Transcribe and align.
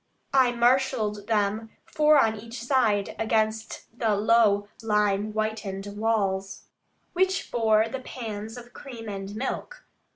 I 0.33 0.51
marshalled 0.51 1.27
them, 1.27 1.69
four 1.85 2.17
on 2.17 2.35
each 2.35 2.63
side, 2.63 3.15
against 3.19 3.83
the 3.95 4.15
low 4.15 4.67
lime 4.81 5.31
whitened 5.31 5.85
walls, 5.95 6.63
which 7.13 7.51
bore 7.51 7.87
the 7.87 7.99
pans 7.99 8.57
of 8.57 8.73
cream 8.73 9.07
and 9.07 9.35
milk. 9.35 9.85